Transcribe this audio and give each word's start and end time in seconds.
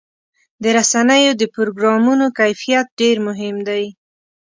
د 0.63 0.65
رسنیو 0.77 1.33
د 1.41 1.43
پروګرامونو 1.55 2.25
کیفیت 2.39 2.87
ډېر 2.99 3.15
مهم 3.27 3.55
دی. 3.69 3.83